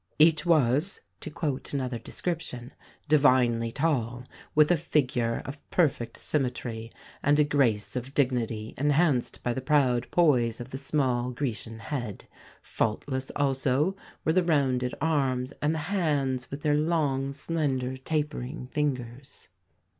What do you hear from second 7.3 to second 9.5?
a grace of dignity enhanced